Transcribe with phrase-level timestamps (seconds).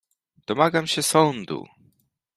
[0.47, 1.67] Domagam się sądu!